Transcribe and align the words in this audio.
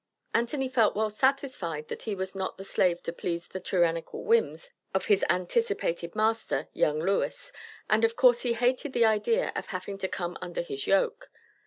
Anthony 0.33 0.67
felt 0.67 0.95
well 0.95 1.11
satisfied 1.11 1.87
that 1.89 2.01
he 2.01 2.15
was 2.15 2.33
not 2.33 2.57
the 2.57 2.63
slave 2.63 3.03
to 3.03 3.13
please 3.13 3.47
the 3.49 3.59
"tyrannical 3.59 4.23
whims" 4.23 4.71
of 4.95 5.05
his 5.05 5.23
anticipated 5.29 6.15
master, 6.15 6.69
young 6.73 6.97
Lewis, 6.99 7.51
and 7.87 8.03
of 8.03 8.15
course 8.15 8.41
he 8.41 8.53
hated 8.53 8.93
the 8.93 9.05
idea 9.05 9.51
of 9.55 9.67
having 9.67 9.99
to 9.99 10.07
come 10.07 10.39
under 10.41 10.63
his 10.63 10.87
yoke. 10.87 11.29